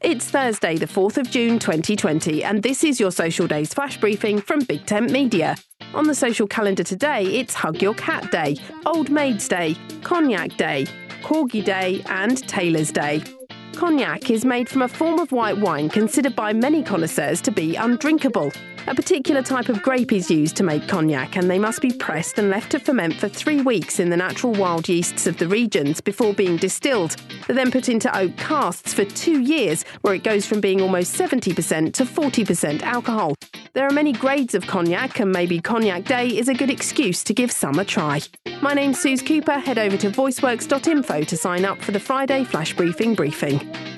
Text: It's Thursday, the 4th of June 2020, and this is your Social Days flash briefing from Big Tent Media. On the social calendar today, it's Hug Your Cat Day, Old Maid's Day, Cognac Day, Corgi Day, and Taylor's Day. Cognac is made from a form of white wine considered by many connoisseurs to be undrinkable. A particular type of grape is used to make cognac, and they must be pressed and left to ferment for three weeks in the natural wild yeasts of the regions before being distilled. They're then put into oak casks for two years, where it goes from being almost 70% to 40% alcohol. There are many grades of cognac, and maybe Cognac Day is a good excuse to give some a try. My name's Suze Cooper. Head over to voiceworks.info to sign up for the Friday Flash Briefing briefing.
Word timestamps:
It's 0.00 0.30
Thursday, 0.30 0.76
the 0.76 0.86
4th 0.86 1.18
of 1.18 1.28
June 1.28 1.58
2020, 1.58 2.44
and 2.44 2.62
this 2.62 2.84
is 2.84 3.00
your 3.00 3.10
Social 3.10 3.48
Days 3.48 3.74
flash 3.74 3.98
briefing 3.98 4.40
from 4.40 4.60
Big 4.60 4.86
Tent 4.86 5.10
Media. 5.10 5.56
On 5.92 6.06
the 6.06 6.14
social 6.14 6.46
calendar 6.46 6.84
today, 6.84 7.24
it's 7.24 7.52
Hug 7.52 7.82
Your 7.82 7.94
Cat 7.94 8.30
Day, 8.30 8.56
Old 8.86 9.10
Maid's 9.10 9.48
Day, 9.48 9.74
Cognac 10.04 10.56
Day, 10.56 10.86
Corgi 11.24 11.64
Day, 11.64 12.00
and 12.06 12.38
Taylor's 12.46 12.92
Day. 12.92 13.24
Cognac 13.78 14.28
is 14.28 14.44
made 14.44 14.68
from 14.68 14.82
a 14.82 14.88
form 14.88 15.20
of 15.20 15.30
white 15.30 15.56
wine 15.56 15.88
considered 15.88 16.34
by 16.34 16.52
many 16.52 16.82
connoisseurs 16.82 17.40
to 17.40 17.52
be 17.52 17.76
undrinkable. 17.76 18.50
A 18.88 18.94
particular 18.94 19.40
type 19.40 19.68
of 19.68 19.80
grape 19.82 20.12
is 20.12 20.28
used 20.28 20.56
to 20.56 20.64
make 20.64 20.88
cognac, 20.88 21.36
and 21.36 21.48
they 21.48 21.60
must 21.60 21.80
be 21.80 21.92
pressed 21.92 22.40
and 22.40 22.50
left 22.50 22.72
to 22.72 22.80
ferment 22.80 23.14
for 23.14 23.28
three 23.28 23.60
weeks 23.60 24.00
in 24.00 24.10
the 24.10 24.16
natural 24.16 24.52
wild 24.52 24.88
yeasts 24.88 25.28
of 25.28 25.38
the 25.38 25.46
regions 25.46 26.00
before 26.00 26.34
being 26.34 26.56
distilled. 26.56 27.14
They're 27.46 27.54
then 27.54 27.70
put 27.70 27.88
into 27.88 28.14
oak 28.18 28.36
casks 28.36 28.92
for 28.92 29.04
two 29.04 29.42
years, 29.42 29.84
where 30.00 30.14
it 30.14 30.24
goes 30.24 30.44
from 30.44 30.60
being 30.60 30.80
almost 30.80 31.14
70% 31.14 31.94
to 31.94 32.04
40% 32.04 32.82
alcohol. 32.82 33.36
There 33.74 33.86
are 33.86 33.92
many 33.92 34.12
grades 34.12 34.54
of 34.54 34.66
cognac, 34.66 35.20
and 35.20 35.30
maybe 35.30 35.60
Cognac 35.60 36.04
Day 36.04 36.28
is 36.28 36.48
a 36.48 36.54
good 36.54 36.70
excuse 36.70 37.22
to 37.24 37.34
give 37.34 37.52
some 37.52 37.78
a 37.78 37.84
try. 37.84 38.20
My 38.62 38.72
name's 38.72 39.00
Suze 39.00 39.22
Cooper. 39.22 39.58
Head 39.58 39.78
over 39.78 39.96
to 39.98 40.10
voiceworks.info 40.10 41.22
to 41.22 41.36
sign 41.36 41.64
up 41.64 41.78
for 41.78 41.92
the 41.92 42.00
Friday 42.00 42.44
Flash 42.44 42.74
Briefing 42.74 43.14
briefing. 43.14 43.97